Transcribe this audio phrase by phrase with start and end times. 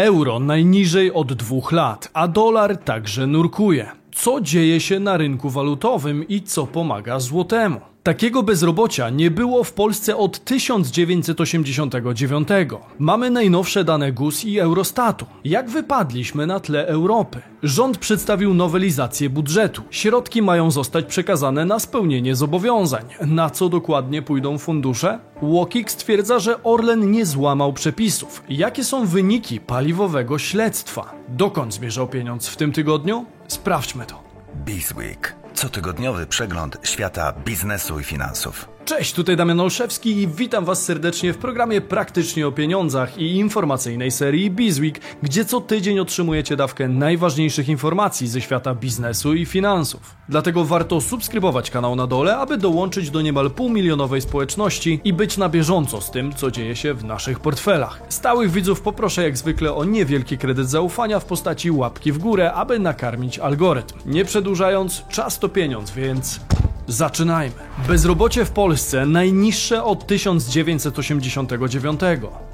[0.00, 3.90] Euro najniżej od dwóch lat, a dolar także nurkuje.
[4.12, 7.80] Co dzieje się na rynku walutowym i co pomaga złotemu?
[8.02, 12.48] Takiego bezrobocia nie było w Polsce od 1989.
[12.98, 15.26] Mamy najnowsze dane GUS i Eurostatu.
[15.44, 17.42] Jak wypadliśmy na tle Europy?
[17.62, 19.82] Rząd przedstawił nowelizację budżetu.
[19.90, 23.04] Środki mają zostać przekazane na spełnienie zobowiązań.
[23.26, 25.18] Na co dokładnie pójdą fundusze?
[25.42, 28.42] Łokik stwierdza, że Orlen nie złamał przepisów.
[28.48, 31.14] Jakie są wyniki paliwowego śledztwa?
[31.28, 33.24] Dokąd zmierzał pieniądz w tym tygodniu?
[33.48, 34.22] Sprawdźmy to.
[34.64, 35.39] Bizweek.
[35.60, 38.68] Cotygodniowy przegląd świata biznesu i finansów.
[38.90, 44.10] Cześć, tutaj Damian Olszewski i witam Was serdecznie w programie Praktycznie o Pieniądzach i informacyjnej
[44.10, 50.16] serii Bizweek, gdzie co tydzień otrzymujecie dawkę najważniejszych informacji ze świata biznesu i finansów.
[50.28, 55.48] Dlatego warto subskrybować kanał na dole, aby dołączyć do niemal półmilionowej społeczności i być na
[55.48, 58.02] bieżąco z tym, co dzieje się w naszych portfelach.
[58.08, 62.78] Stałych widzów poproszę jak zwykle o niewielki kredyt zaufania w postaci łapki w górę, aby
[62.78, 63.98] nakarmić algorytm.
[64.06, 66.40] Nie przedłużając, czas to pieniądz, więc
[66.90, 67.54] Zaczynajmy.
[67.88, 72.00] Bezrobocie w Polsce najniższe od 1989.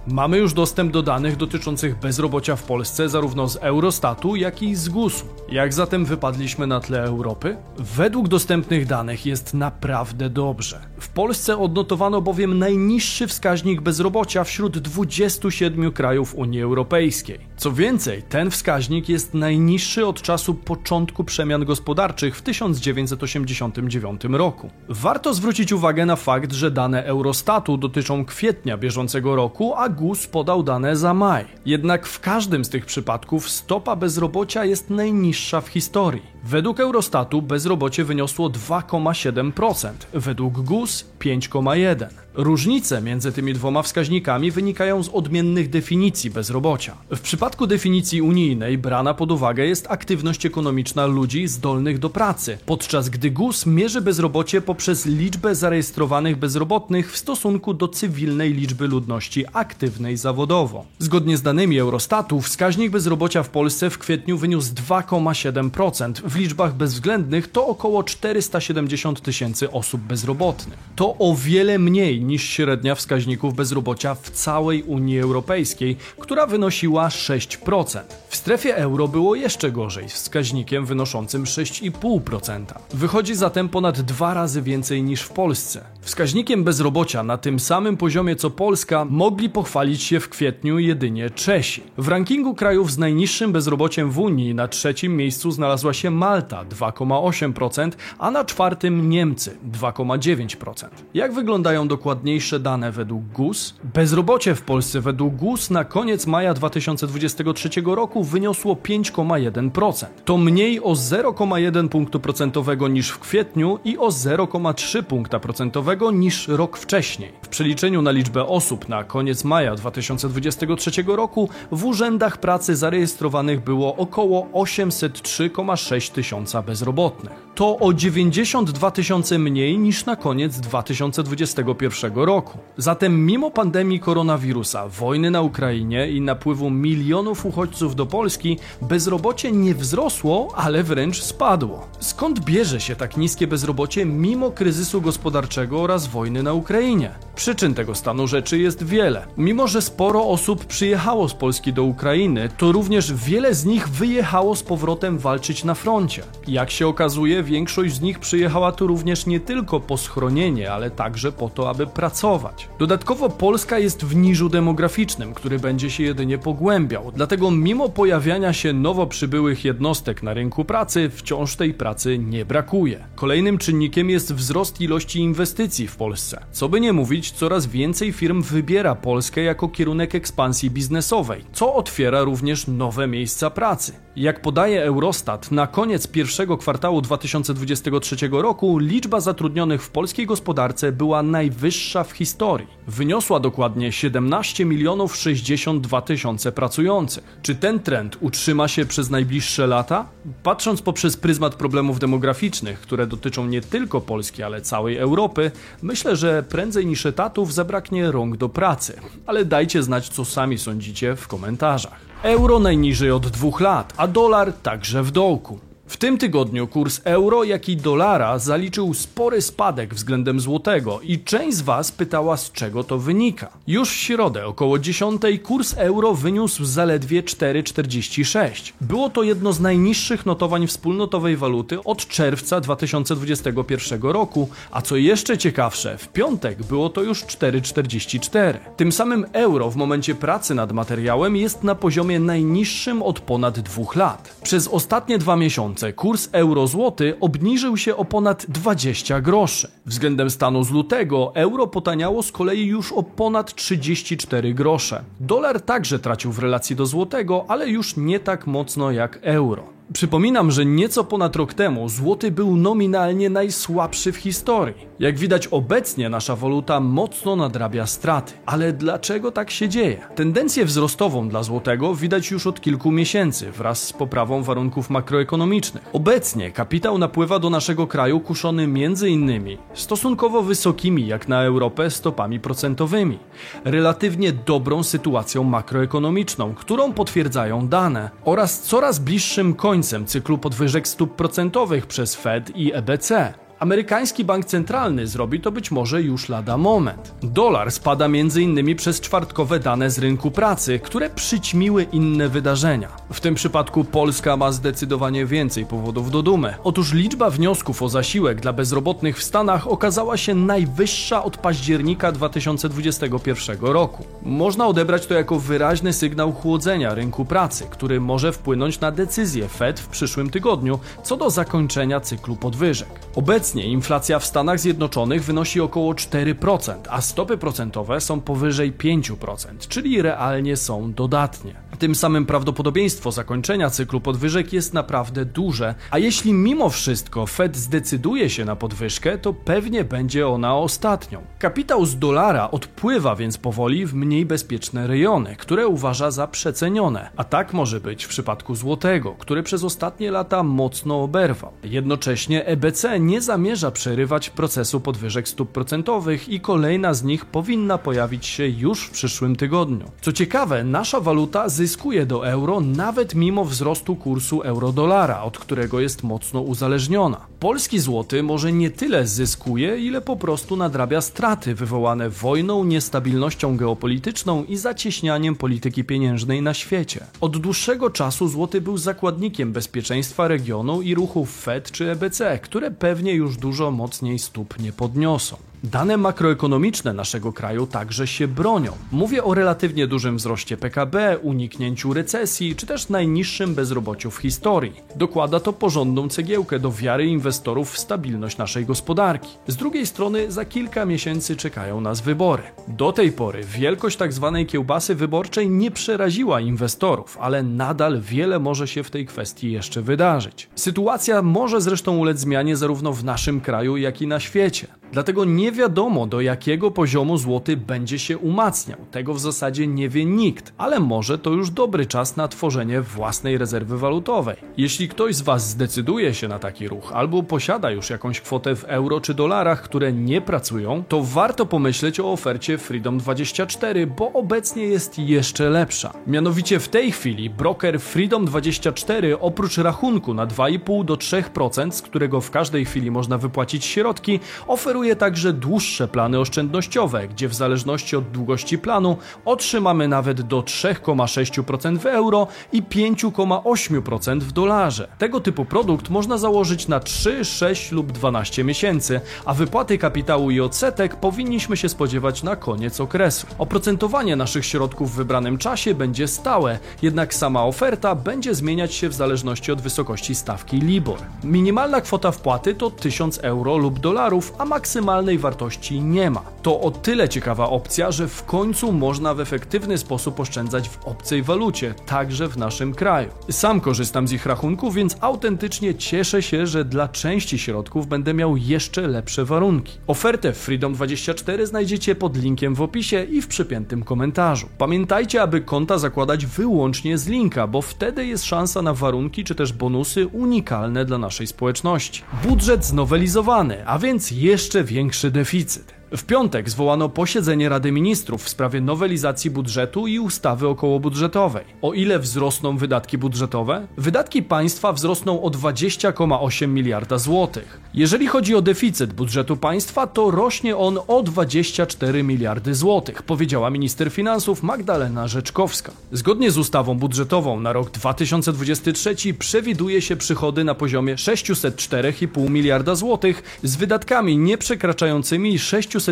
[0.08, 4.88] Mamy już dostęp do danych dotyczących bezrobocia w Polsce zarówno z Eurostatu, jak i z
[4.88, 5.26] GUS-u.
[5.48, 7.56] Jak zatem wypadliśmy na tle Europy?
[7.78, 10.80] Według dostępnych danych jest naprawdę dobrze.
[11.00, 17.38] W Polsce odnotowano bowiem najniższy wskaźnik bezrobocia wśród 27 krajów Unii Europejskiej.
[17.56, 24.70] Co więcej, ten wskaźnik jest najniższy od czasu początku przemian gospodarczych w 1989 roku.
[24.88, 30.62] Warto zwrócić uwagę na fakt, że dane Eurostatu dotyczą kwietnia bieżącego roku, a GUS podał
[30.62, 31.44] dane za maj.
[31.66, 36.35] Jednak w każdym z tych przypadków stopa bezrobocia jest najniższa w historii.
[36.48, 42.06] Według Eurostatu bezrobocie wyniosło 2,7%, według GUS 5,1%.
[42.36, 46.96] Różnice między tymi dwoma wskaźnikami wynikają z odmiennych definicji bezrobocia.
[47.10, 53.08] W przypadku definicji unijnej brana pod uwagę jest aktywność ekonomiczna ludzi zdolnych do pracy, podczas
[53.08, 60.16] gdy GUS mierzy bezrobocie poprzez liczbę zarejestrowanych bezrobotnych w stosunku do cywilnej liczby ludności aktywnej
[60.16, 60.84] zawodowo.
[60.98, 67.52] Zgodnie z danymi Eurostatu wskaźnik bezrobocia w Polsce w kwietniu wyniósł 2,7%, w liczbach bezwzględnych
[67.52, 70.78] to około 470 tysięcy osób bezrobotnych.
[70.96, 78.00] To o wiele mniej niż średnia wskaźników bezrobocia w całej Unii Europejskiej, która wynosiła 6%.
[78.28, 82.64] W strefie euro było jeszcze gorzej, z wskaźnikiem wynoszącym 6,5%.
[82.94, 85.84] Wychodzi zatem ponad dwa razy więcej niż w Polsce.
[86.00, 91.82] Wskaźnikiem bezrobocia na tym samym poziomie co Polska mogli pochwalić się w kwietniu jedynie Czesi.
[91.98, 98.30] W rankingu krajów z najniższym bezrobociem w Unii na trzecim miejscu znalazła się 2,8%, a
[98.30, 100.88] na czwartym Niemcy 2,9%.
[101.14, 103.74] Jak wyglądają dokładniejsze dane według GUS?
[103.94, 110.06] Bezrobocie w Polsce według GUS na koniec maja 2023 roku wyniosło 5,1%.
[110.24, 116.48] To mniej o 0,1 punktu procentowego niż w kwietniu i o 0,3 punkta procentowego niż
[116.48, 117.32] rok wcześniej.
[117.42, 123.96] W przeliczeniu na liczbę osób na koniec maja 2023 roku w urzędach pracy zarejestrowanych było
[123.96, 127.45] około 803,6 tysiąca bezrobotnych.
[127.56, 132.58] To o 92 tysiące mniej niż na koniec 2021 roku.
[132.76, 139.74] Zatem mimo pandemii koronawirusa, wojny na Ukrainie i napływu milionów uchodźców do Polski, bezrobocie nie
[139.74, 141.88] wzrosło, ale wręcz spadło.
[142.00, 147.10] Skąd bierze się tak niskie bezrobocie mimo kryzysu gospodarczego oraz wojny na Ukrainie?
[147.36, 149.26] Przyczyn tego stanu rzeczy jest wiele.
[149.36, 154.56] Mimo, że sporo osób przyjechało z Polski do Ukrainy, to również wiele z nich wyjechało
[154.56, 156.22] z powrotem walczyć na froncie.
[156.48, 161.32] Jak się okazuje, większość z nich przyjechała tu również nie tylko po schronienie, ale także
[161.32, 162.68] po to, aby pracować.
[162.78, 167.12] Dodatkowo Polska jest w niżu demograficznym, który będzie się jedynie pogłębiał.
[167.14, 173.04] Dlatego mimo pojawiania się nowo przybyłych jednostek na rynku pracy, wciąż tej pracy nie brakuje.
[173.14, 176.44] Kolejnym czynnikiem jest wzrost ilości inwestycji w Polsce.
[176.52, 182.22] Co by nie mówić, coraz więcej firm wybiera Polskę jako kierunek ekspansji biznesowej, co otwiera
[182.22, 183.92] również nowe miejsca pracy.
[184.16, 187.00] Jak podaje Eurostat, na koniec pierwszego kwartału
[187.42, 192.66] 2023 roku liczba zatrudnionych w polskiej gospodarce była najwyższa w historii.
[192.86, 197.38] Wyniosła dokładnie 17 milionów 62 tysiące pracujących.
[197.42, 200.06] Czy ten trend utrzyma się przez najbliższe lata?
[200.42, 205.50] Patrząc poprzez pryzmat problemów demograficznych, które dotyczą nie tylko Polski, ale całej Europy,
[205.82, 209.00] myślę, że prędzej niż etatów zabraknie rąk do pracy.
[209.26, 212.00] Ale dajcie znać, co sami sądzicie w komentarzach.
[212.22, 215.65] Euro najniżej od dwóch lat, a dolar także w dołku.
[215.88, 221.56] W tym tygodniu kurs euro, jak i dolara zaliczył spory spadek względem złotego i część
[221.56, 223.48] z Was pytała z czego to wynika.
[223.66, 228.72] Już w środę około 10 kurs euro wyniósł zaledwie 4,46.
[228.80, 235.38] Było to jedno z najniższych notowań wspólnotowej waluty od czerwca 2021 roku, a co jeszcze
[235.38, 238.54] ciekawsze, w piątek było to już 4,44.
[238.76, 243.96] Tym samym euro w momencie pracy nad materiałem jest na poziomie najniższym od ponad dwóch
[243.96, 244.36] lat.
[244.42, 249.70] Przez ostatnie dwa miesiące kurs euro-złoty obniżył się o ponad 20 groszy.
[249.86, 255.04] Względem stanu z lutego euro potaniało z kolei już o ponad 34 grosze.
[255.20, 259.75] Dolar także tracił w relacji do złotego, ale już nie tak mocno jak euro.
[259.92, 264.86] Przypominam, że nieco ponad rok temu złoty był nominalnie najsłabszy w historii.
[264.98, 268.32] Jak widać obecnie nasza waluta mocno nadrabia straty.
[268.46, 270.00] Ale dlaczego tak się dzieje?
[270.14, 275.84] Tendencję wzrostową dla złotego widać już od kilku miesięcy wraz z poprawą warunków makroekonomicznych.
[275.92, 278.68] Obecnie kapitał napływa do naszego kraju kuszony
[279.08, 283.18] innymi stosunkowo wysokimi jak na Europę stopami procentowymi,
[283.64, 291.16] relatywnie dobrą sytuacją makroekonomiczną, którą potwierdzają dane oraz coraz bliższym końcem końcem cyklu podwyżek stóp
[291.16, 293.34] procentowych przez Fed i EBC.
[293.58, 297.14] Amerykański bank centralny zrobi to być może już lada moment.
[297.22, 298.76] Dolar spada m.in.
[298.76, 302.88] przez czwartkowe dane z rynku pracy, które przyćmiły inne wydarzenia.
[303.12, 306.54] W tym przypadku Polska ma zdecydowanie więcej powodów do dumy.
[306.64, 313.58] Otóż liczba wniosków o zasiłek dla bezrobotnych w Stanach okazała się najwyższa od października 2021
[313.60, 314.04] roku.
[314.22, 319.80] Można odebrać to jako wyraźny sygnał chłodzenia rynku pracy, który może wpłynąć na decyzję Fed
[319.80, 322.88] w przyszłym tygodniu co do zakończenia cyklu podwyżek.
[323.14, 329.68] Obecnie Obecnie inflacja w Stanach Zjednoczonych wynosi około 4%, a stopy procentowe są powyżej 5%,
[329.68, 331.54] czyli realnie są dodatnie.
[331.78, 338.30] Tym samym prawdopodobieństwo zakończenia cyklu podwyżek jest naprawdę duże, a jeśli mimo wszystko Fed zdecyduje
[338.30, 341.22] się na podwyżkę, to pewnie będzie ona ostatnią.
[341.38, 347.24] Kapitał z dolara odpływa więc powoli w mniej bezpieczne rejony, które uważa za przecenione, a
[347.24, 351.52] tak może być w przypadku złotego, który przez ostatnie lata mocno oberwał.
[351.62, 353.35] Jednocześnie EBC nie zamierza
[353.72, 359.36] przerywać procesu podwyżek stóp procentowych i kolejna z nich powinna pojawić się już w przyszłym
[359.36, 359.90] tygodniu.
[360.00, 366.02] Co ciekawe, nasza waluta zyskuje do euro nawet mimo wzrostu kursu euro-dolara, od którego jest
[366.02, 367.26] mocno uzależniona.
[367.40, 374.44] Polski złoty może nie tyle zyskuje, ile po prostu nadrabia straty wywołane wojną, niestabilnością geopolityczną
[374.44, 377.06] i zacieśnianiem polityki pieniężnej na świecie.
[377.20, 383.14] Od dłuższego czasu złoty był zakładnikiem bezpieczeństwa regionu i ruchów Fed czy EBC, które pewnie
[383.14, 385.36] już dużo mocniej stóp nie podniosą.
[385.72, 388.72] Dane makroekonomiczne naszego kraju także się bronią.
[388.92, 394.72] Mówię o relatywnie dużym wzroście PKB, uniknięciu recesji, czy też najniższym bezrobociu w historii.
[394.96, 399.28] Dokłada to porządną cegiełkę do wiary inwestorów w stabilność naszej gospodarki.
[399.46, 402.42] Z drugiej strony za kilka miesięcy czekają nas wybory.
[402.68, 404.32] Do tej pory wielkość tzw.
[404.34, 409.82] Tak kiełbasy wyborczej nie przeraziła inwestorów, ale nadal wiele może się w tej kwestii jeszcze
[409.82, 410.48] wydarzyć.
[410.54, 414.66] Sytuacja może zresztą ulec zmianie zarówno w naszym kraju, jak i na świecie.
[414.92, 418.78] Dlatego nie wiadomo do jakiego poziomu złoty będzie się umacniał.
[418.90, 423.38] Tego w zasadzie nie wie nikt, ale może to już dobry czas na tworzenie własnej
[423.38, 424.36] rezerwy walutowej.
[424.56, 428.64] Jeśli ktoś z Was zdecyduje się na taki ruch albo posiada już jakąś kwotę w
[428.64, 434.98] euro czy dolarach, które nie pracują, to warto pomyśleć o ofercie Freedom24, bo obecnie jest
[434.98, 435.92] jeszcze lepsza.
[436.06, 442.30] Mianowicie w tej chwili broker Freedom24 oprócz rachunku na 2,5 do 3%, z którego w
[442.30, 448.10] każdej chwili można wypłacić środki, oferuje Oferuje także dłuższe plany oszczędnościowe, gdzie w zależności od
[448.10, 454.88] długości planu otrzymamy nawet do 3,6% w euro i 5,8% w dolarze.
[454.98, 460.40] Tego typu produkt można założyć na 3, 6 lub 12 miesięcy, a wypłaty kapitału i
[460.40, 463.26] odsetek powinniśmy się spodziewać na koniec okresu.
[463.38, 468.94] Oprocentowanie naszych środków w wybranym czasie będzie stałe, jednak sama oferta będzie zmieniać się w
[468.94, 470.98] zależności od wysokości stawki LIBOR.
[471.24, 476.22] Minimalna kwota wpłaty to 1000 euro lub dolarów, a maksymalna maksymalnej wartości nie ma.
[476.42, 481.22] To o tyle ciekawa opcja, że w końcu można w efektywny sposób oszczędzać w obcej
[481.22, 483.08] walucie, także w naszym kraju.
[483.30, 488.36] Sam korzystam z ich rachunków, więc autentycznie cieszę się, że dla części środków będę miał
[488.36, 489.78] jeszcze lepsze warunki.
[489.86, 494.48] Ofertę Freedom24 znajdziecie pod linkiem w opisie i w przypiętym komentarzu.
[494.58, 499.52] Pamiętajcie, aby konta zakładać wyłącznie z linka, bo wtedy jest szansa na warunki czy też
[499.52, 502.02] bonusy unikalne dla naszej społeczności.
[502.24, 505.75] Budżet znowelizowany, a więc jeszcze większy deficyt.
[505.90, 511.44] W piątek zwołano posiedzenie Rady Ministrów w sprawie nowelizacji budżetu i ustawy okołobudżetowej.
[511.62, 513.66] O ile wzrosną wydatki budżetowe?
[513.76, 517.60] Wydatki państwa wzrosną o 20,8 miliarda złotych.
[517.74, 523.90] Jeżeli chodzi o deficyt budżetu państwa, to rośnie on o 24 miliardy złotych, powiedziała minister
[523.90, 525.72] finansów Magdalena Rzeczkowska.
[525.92, 533.38] Zgodnie z ustawą budżetową na rok 2023 przewiduje się przychody na poziomie 604,5 miliarda złotych
[533.42, 535.38] z wydatkami nie przekraczającymi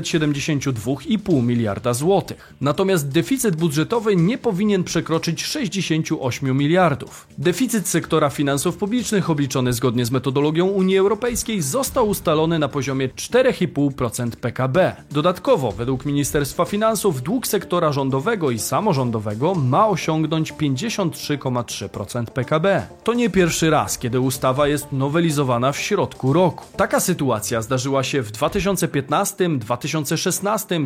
[0.01, 2.55] 672,5 miliarda złotych.
[2.61, 7.27] Natomiast deficyt budżetowy nie powinien przekroczyć 68 miliardów.
[7.39, 14.31] Deficyt sektora finansów publicznych obliczony zgodnie z metodologią Unii Europejskiej został ustalony na poziomie 4,5%
[14.31, 14.97] PKB.
[15.11, 22.87] Dodatkowo, według Ministerstwa Finansów, dług sektora rządowego i samorządowego ma osiągnąć 53,3% PKB.
[23.05, 26.65] To nie pierwszy raz, kiedy ustawa jest nowelizowana w środku roku.
[26.77, 29.74] Taka sytuacja zdarzyła się w 2015, 2016,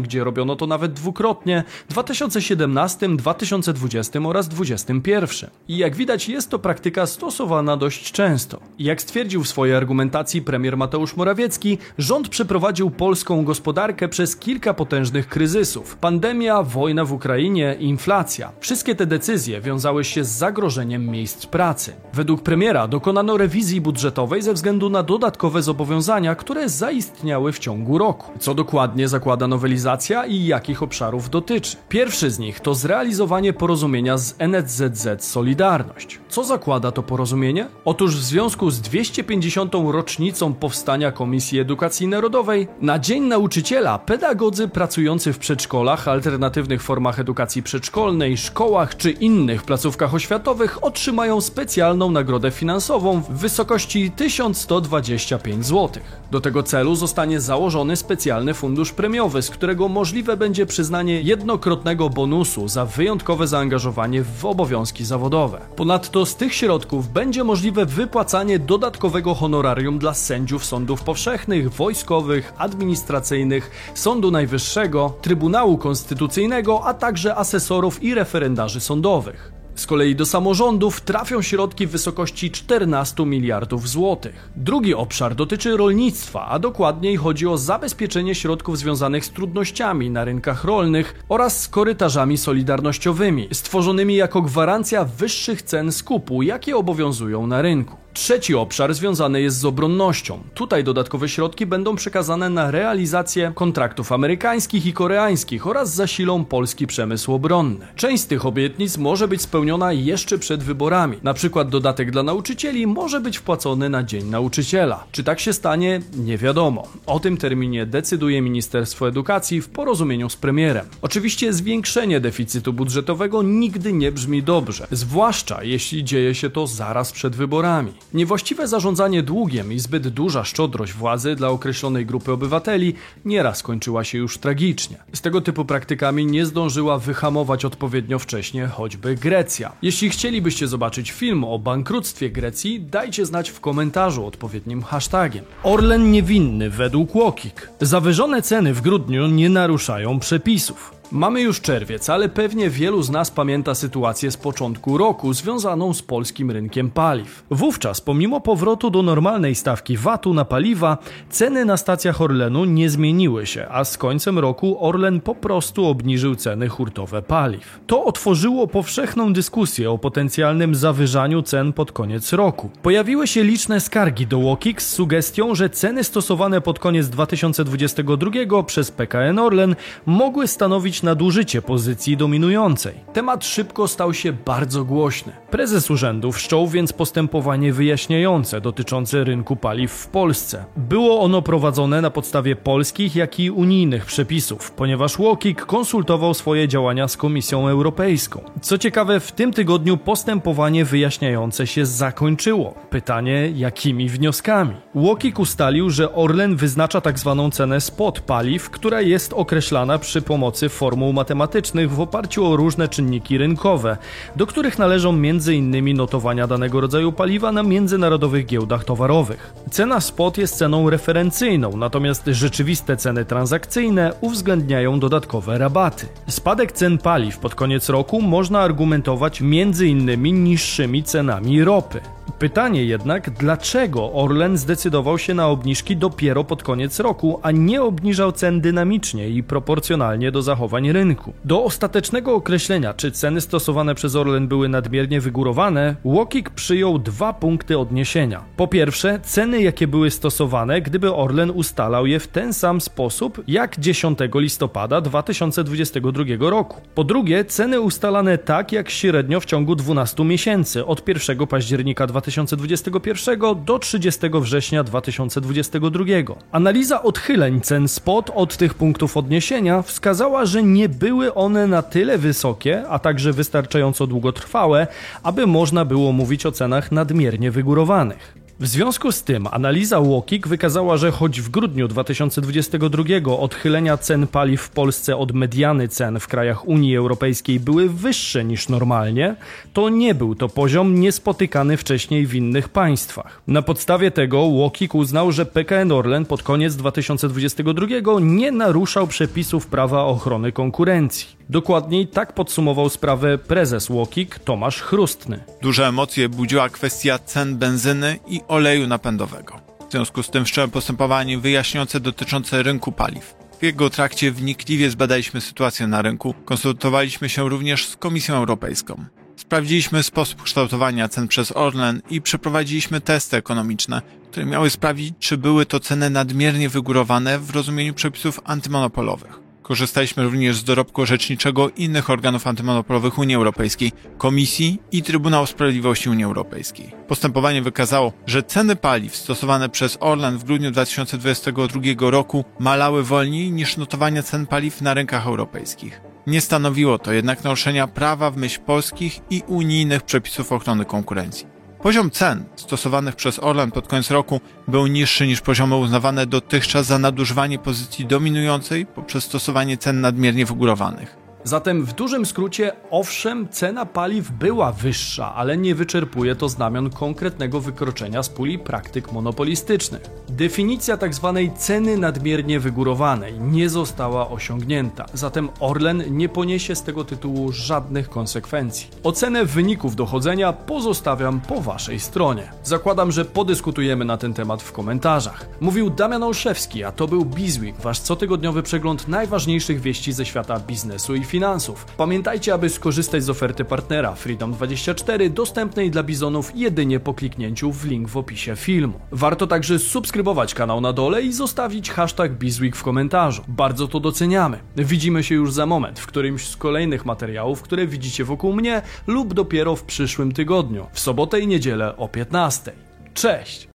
[0.02, 5.50] gdzie robiono to nawet dwukrotnie, 2017, 2020 oraz 2021.
[5.68, 8.60] I jak widać, jest to praktyka stosowana dość często.
[8.78, 15.28] Jak stwierdził w swojej argumentacji premier Mateusz Morawiecki, rząd przeprowadził polską gospodarkę przez kilka potężnych
[15.28, 18.52] kryzysów: pandemia, wojna w Ukrainie, inflacja.
[18.60, 21.92] Wszystkie te decyzje wiązały się z zagrożeniem miejsc pracy.
[22.14, 28.32] Według premiera dokonano rewizji budżetowej ze względu na dodatkowe zobowiązania, które zaistniały w ciągu roku.
[28.38, 31.76] Co dokładnie zakłada nowelizacja i jakich obszarów dotyczy?
[31.88, 36.20] Pierwszy z nich to zrealizowanie porozumienia z NSZZ Solidarność.
[36.28, 37.68] Co zakłada to porozumienie?
[37.84, 39.74] Otóż w związku z 250.
[39.74, 47.62] rocznicą powstania Komisji Edukacji Narodowej, na Dzień Nauczyciela pedagodzy pracujący w przedszkolach, alternatywnych formach edukacji
[47.62, 56.02] przedszkolnej, szkołach czy innych placówkach oświatowych otrzymają specjalną nagrodę finansową w wysokości 1125 zł.
[56.30, 62.68] Do tego celu zostanie założony specjalny fundusz premiowy, z którego możliwe będzie przyznanie jednokrotnego bonusu
[62.68, 65.60] za wyjątkowe zaangażowanie w obowiązki zawodowe.
[65.76, 73.70] Ponadto z tych środków będzie możliwe wypłacanie dodatkowego honorarium dla sędziów sądów powszechnych, wojskowych, administracyjnych,
[73.94, 79.57] Sądu Najwyższego, Trybunału Konstytucyjnego, a także asesorów i referendarzy sądowych.
[79.78, 84.50] Z kolei do samorządów trafią środki w wysokości 14 miliardów złotych.
[84.56, 90.64] Drugi obszar dotyczy rolnictwa, a dokładniej chodzi o zabezpieczenie środków związanych z trudnościami na rynkach
[90.64, 98.07] rolnych oraz z korytarzami solidarnościowymi, stworzonymi jako gwarancja wyższych cen skupu, jakie obowiązują na rynku.
[98.18, 100.40] Trzeci obszar związany jest z obronnością.
[100.54, 107.32] Tutaj dodatkowe środki będą przekazane na realizację kontraktów amerykańskich i koreańskich oraz zasilą polski przemysł
[107.32, 107.86] obronny.
[107.96, 111.18] Część z tych obietnic może być spełniona jeszcze przed wyborami.
[111.22, 115.04] Na przykład dodatek dla nauczycieli może być wpłacony na Dzień Nauczyciela.
[115.12, 116.00] Czy tak się stanie?
[116.16, 116.88] Nie wiadomo.
[117.06, 120.86] O tym terminie decyduje Ministerstwo Edukacji w porozumieniu z premierem.
[121.02, 127.36] Oczywiście zwiększenie deficytu budżetowego nigdy nie brzmi dobrze, zwłaszcza jeśli dzieje się to zaraz przed
[127.36, 127.92] wyborami.
[128.14, 134.18] Niewłaściwe zarządzanie długiem i zbyt duża szczodrość władzy dla określonej grupy obywateli nieraz kończyła się
[134.18, 134.96] już tragicznie.
[135.12, 139.72] Z tego typu praktykami nie zdążyła wyhamować odpowiednio wcześnie choćby Grecja.
[139.82, 145.44] Jeśli chcielibyście zobaczyć film o bankructwie Grecji, dajcie znać w komentarzu odpowiednim hashtagiem.
[145.62, 147.70] Orlen niewinny według Łokik.
[147.80, 150.97] Zawyżone ceny w grudniu nie naruszają przepisów.
[151.12, 156.02] Mamy już czerwiec, ale pewnie wielu z nas pamięta sytuację z początku roku związaną z
[156.02, 157.44] polskim rynkiem paliw.
[157.50, 160.98] Wówczas, pomimo powrotu do normalnej stawki VAT-u na paliwa,
[161.30, 166.34] ceny na stacjach Orlenu nie zmieniły się, a z końcem roku Orlen po prostu obniżył
[166.34, 167.80] ceny hurtowe paliw.
[167.86, 172.70] To otworzyło powszechną dyskusję o potencjalnym zawyżaniu cen pod koniec roku.
[172.82, 178.90] Pojawiły się liczne skargi do Łokik z sugestią, że ceny stosowane pod koniec 2022 przez
[178.90, 182.94] PKN Orlen mogły stanowić nadużycie pozycji dominującej.
[183.12, 185.32] Temat szybko stał się bardzo głośny.
[185.50, 190.64] Prezes urzędu wszczął więc postępowanie wyjaśniające dotyczące rynku paliw w Polsce.
[190.76, 197.08] Było ono prowadzone na podstawie polskich, jak i unijnych przepisów, ponieważ Łokik konsultował swoje działania
[197.08, 198.40] z Komisją Europejską.
[198.60, 202.74] Co ciekawe, w tym tygodniu postępowanie wyjaśniające się zakończyło.
[202.90, 204.74] Pytanie, jakimi wnioskami?
[204.94, 207.34] Łokik ustalił, że Orlen wyznacza tzw.
[207.44, 212.56] Tak cenę spot paliw, która jest określana przy pomocy form formuł matematycznych w oparciu o
[212.56, 213.96] różne czynniki rynkowe,
[214.36, 215.96] do których należą m.in.
[215.96, 219.54] notowania danego rodzaju paliwa na międzynarodowych giełdach towarowych.
[219.70, 226.06] Cena spot jest ceną referencyjną, natomiast rzeczywiste ceny transakcyjne uwzględniają dodatkowe rabaty.
[226.28, 230.44] Spadek cen paliw pod koniec roku można argumentować m.in.
[230.44, 232.00] niższymi cenami ropy.
[232.38, 238.32] Pytanie jednak, dlaczego Orlen zdecydował się na obniżki dopiero pod koniec roku, a nie obniżał
[238.32, 241.32] cen dynamicznie i proporcjonalnie do zachowań rynku?
[241.44, 247.78] Do ostatecznego określenia, czy ceny stosowane przez Orlen były nadmiernie wygórowane, Łokik przyjął dwa punkty
[247.78, 248.44] odniesienia.
[248.56, 253.80] Po pierwsze, ceny jakie były stosowane, gdyby Orlen ustalał je w ten sam sposób jak
[253.80, 256.80] 10 listopada 2022 roku.
[256.94, 263.64] Po drugie, ceny ustalane tak jak średnio w ciągu 12 miesięcy od 1 października 2021
[263.64, 266.04] do 30 września 2022.
[266.52, 272.18] Analiza odchyleń cen spot od tych punktów odniesienia wskazała, że nie były one na tyle
[272.18, 274.86] wysokie, a także wystarczająco długotrwałe,
[275.22, 278.37] aby można było mówić o cenach nadmiernie wygórowanych.
[278.60, 283.04] W związku z tym analiza Łokik wykazała, że choć w grudniu 2022
[283.38, 288.68] odchylenia cen paliw w Polsce od mediany cen w krajach Unii Europejskiej były wyższe niż
[288.68, 289.36] normalnie,
[289.72, 293.42] to nie był to poziom niespotykany wcześniej w innych państwach.
[293.46, 297.86] Na podstawie tego Łokik uznał, że PKN Orlen pod koniec 2022
[298.20, 301.37] nie naruszał przepisów prawa ochrony konkurencji.
[301.50, 305.44] Dokładniej tak podsumował sprawę prezes Łokik Tomasz Chrustny.
[305.62, 309.60] Duże emocje budziła kwestia cen benzyny i oleju napędowego.
[309.88, 313.34] W związku z tym wszczęłem postępowanie wyjaśniające dotyczące rynku paliw.
[313.60, 319.04] W jego trakcie wnikliwie zbadaliśmy sytuację na rynku, konsultowaliśmy się również z Komisją Europejską.
[319.36, 325.66] Sprawdziliśmy sposób kształtowania cen przez Orlen i przeprowadziliśmy testy ekonomiczne, które miały sprawić, czy były
[325.66, 329.47] to ceny nadmiernie wygórowane w rozumieniu przepisów antymonopolowych.
[329.62, 336.24] Korzystaliśmy również z dorobku orzeczniczego innych organów antymonopolowych Unii Europejskiej, Komisji i Trybunału Sprawiedliwości Unii
[336.24, 336.94] Europejskiej.
[337.08, 343.76] Postępowanie wykazało, że ceny paliw stosowane przez Orlen w grudniu 2022 roku malały wolniej niż
[343.76, 346.00] notowania cen paliw na rynkach europejskich.
[346.26, 351.57] Nie stanowiło to jednak naruszenia prawa w myśl polskich i unijnych przepisów ochrony konkurencji.
[351.82, 356.98] Poziom cen stosowanych przez Orlen pod koniec roku był niższy niż poziomy uznawane dotychczas za
[356.98, 361.27] nadużywanie pozycji dominującej poprzez stosowanie cen nadmiernie wygórowanych.
[361.48, 367.60] Zatem w dużym skrócie, owszem, cena paliw była wyższa, ale nie wyczerpuje to znamion konkretnego
[367.60, 370.02] wykroczenia z puli praktyk monopolistycznych.
[370.28, 371.32] Definicja tzw.
[371.48, 378.08] Tak ceny nadmiernie wygórowanej nie została osiągnięta, zatem Orlen nie poniesie z tego tytułu żadnych
[378.08, 378.88] konsekwencji.
[379.02, 382.52] Ocenę wyników dochodzenia pozostawiam po waszej stronie.
[382.64, 385.48] Zakładam, że podyskutujemy na ten temat w komentarzach.
[385.60, 391.14] Mówił Damian Olszewski, a to był Bizweek, wasz cotygodniowy przegląd najważniejszych wieści ze świata biznesu
[391.14, 391.84] i finansów.
[391.96, 398.08] Pamiętajcie, aby skorzystać z oferty partnera Freedom24 dostępnej dla bizonów jedynie po kliknięciu w link
[398.08, 399.00] w opisie filmu.
[399.12, 403.42] Warto także subskrybować kanał na dole i zostawić hashtag Bizweek w komentarzu.
[403.48, 404.58] Bardzo to doceniamy.
[404.76, 409.34] Widzimy się już za moment w którymś z kolejnych materiałów, które widzicie wokół mnie lub
[409.34, 412.72] dopiero w przyszłym tygodniu, w sobotę i niedzielę o 15.
[413.14, 413.66] Cześć!